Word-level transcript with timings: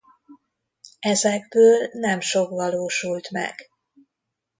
Ezekből 0.99 1.89
nem 1.91 2.19
sok 2.19 2.49
valósult 2.49 3.29
meg. 3.31 3.71